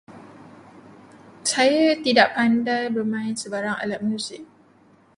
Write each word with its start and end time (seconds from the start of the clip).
Saya 1.51 1.91
tidak 2.05 2.27
pandai 2.35 2.83
bermain 2.95 3.35
sebarang 3.41 3.77
alat 3.85 4.01
muzik. 4.07 4.43